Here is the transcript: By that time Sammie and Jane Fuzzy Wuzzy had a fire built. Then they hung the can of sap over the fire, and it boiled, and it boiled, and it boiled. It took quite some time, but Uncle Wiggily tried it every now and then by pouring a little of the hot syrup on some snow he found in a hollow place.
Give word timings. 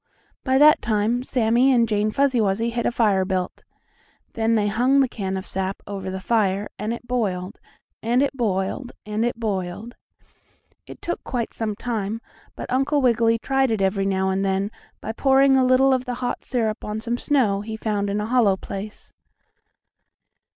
By 0.43 0.57
that 0.57 0.81
time 0.81 1.21
Sammie 1.21 1.71
and 1.71 1.87
Jane 1.87 2.09
Fuzzy 2.09 2.41
Wuzzy 2.41 2.71
had 2.71 2.87
a 2.87 2.91
fire 2.91 3.23
built. 3.23 3.63
Then 4.33 4.55
they 4.55 4.65
hung 4.67 4.99
the 4.99 5.07
can 5.07 5.37
of 5.37 5.45
sap 5.45 5.83
over 5.85 6.09
the 6.09 6.19
fire, 6.19 6.69
and 6.79 6.91
it 6.91 7.05
boiled, 7.05 7.59
and 8.01 8.23
it 8.23 8.35
boiled, 8.35 8.93
and 9.05 9.23
it 9.23 9.39
boiled. 9.39 9.93
It 10.87 11.03
took 11.03 11.23
quite 11.23 11.53
some 11.53 11.75
time, 11.75 12.19
but 12.55 12.73
Uncle 12.73 12.99
Wiggily 12.99 13.37
tried 13.37 13.69
it 13.69 13.79
every 13.79 14.07
now 14.07 14.31
and 14.31 14.43
then 14.43 14.71
by 15.01 15.11
pouring 15.11 15.55
a 15.55 15.63
little 15.63 15.93
of 15.93 16.05
the 16.05 16.15
hot 16.15 16.43
syrup 16.43 16.83
on 16.83 16.99
some 16.99 17.19
snow 17.19 17.61
he 17.61 17.77
found 17.77 18.09
in 18.09 18.19
a 18.19 18.25
hollow 18.25 18.57
place. 18.57 19.13